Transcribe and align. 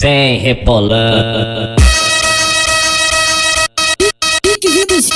Vem 0.00 0.38
rebolando. 0.38 1.74
Pique 4.40 4.86
dos 4.86 5.10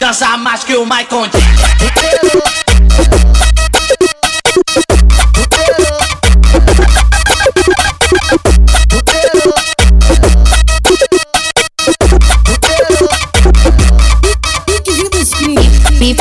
Dança 0.00 0.38
mais 0.38 0.64
que 0.64 0.74
o 0.74 0.86
Michael 0.86 1.26
Jackson. 1.26 2.57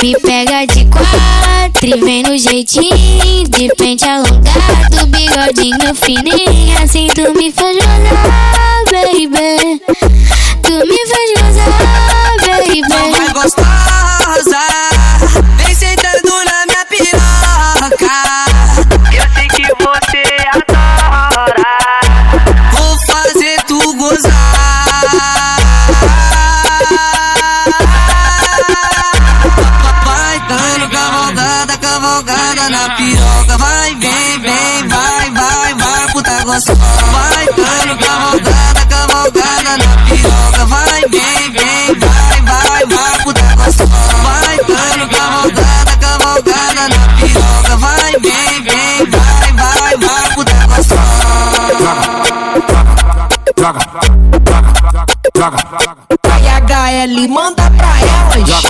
Me, 0.07 0.15
pega 0.21 0.65
de 0.65 0.85
quatro 0.85 2.05
vem 2.05 2.23
no 2.23 2.37
jeitinho 2.37 3.43
De 3.49 3.67
pente 3.75 4.05
alongado, 4.05 5.05
bigodinho 5.07 5.93
fininho 5.95 6.81
Assim 6.81 7.07
tu 7.07 7.33
me 7.33 7.51
faz 7.51 7.75
gozar, 7.75 8.83
baby. 8.89 9.81
Tu 10.63 10.71
me 10.71 10.97
faz 11.09 11.29
gozar, 11.35 11.69
baby. 12.63 12.81
Vai 13.11 13.33
gostosa, 13.33 13.76
Vai 56.23 56.41
HL, 56.61 57.27
manda 57.27 57.69
pra 57.71 57.91
elas. 57.99 58.61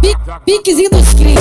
Pique- 0.00 0.18
Piquezinho 0.46 0.90
dos 0.90 1.12
cri. 1.14 1.34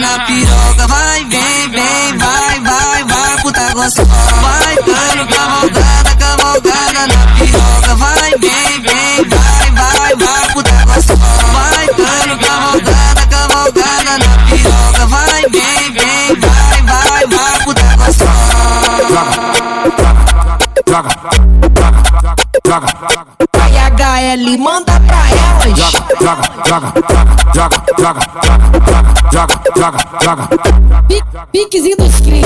na 0.00 0.18
piroca 0.24 0.86
Vai, 0.88 1.24
vem, 1.26 1.68
vem, 1.70 2.18
vai, 2.18 2.60
vai, 2.60 3.04
vai, 3.04 3.42
puta 3.42 3.72
gostosa 3.74 4.08
Vai 4.40 4.76
dando 4.76 5.26
cavalgada, 5.28 6.16
cavalgada 6.18 7.06
na 7.06 7.34
piroca 7.34 7.94
Vai, 7.96 8.30
vem, 8.38 8.82
vem, 8.82 9.28
vai, 9.28 9.70
vai, 9.70 10.16
vai, 10.16 10.52
puta 10.52 10.72
gostosa 10.86 11.20
Vai 11.52 11.86
dando 11.86 12.38
cavalgada, 12.38 13.26
cavalgada 13.30 14.18
na 14.18 14.28
piroca 14.48 15.06
Vai, 15.06 15.42
vem, 15.50 15.92
vem, 15.92 16.40
vai, 16.40 16.82
vai, 16.82 17.26
vai, 17.26 17.64
puta 17.64 17.96
gostosa 17.96 18.30
Vai 23.52 23.70
HL, 24.00 24.58
manda 24.58 25.00
pra 25.00 25.29
elas. 26.20 26.92
Pique- 31.08 31.24
Piquezinho 31.52 31.96
dos 31.96 32.14
cri. 32.20 32.42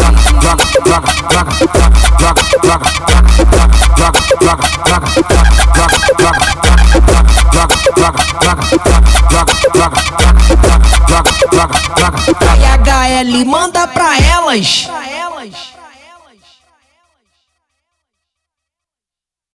Vai 12.40 12.60
HL, 13.24 13.44
manda 13.46 13.86
pra 13.88 14.16
elas. 14.20 14.88